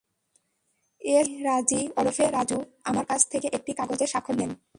[1.01, 2.57] SI Raji ওরফে রাজু
[2.83, 4.51] আমার কাছ থেকে একটি কাগজে স্বাক্ষর নেন।